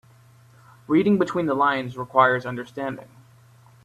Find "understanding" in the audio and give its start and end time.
2.47-3.07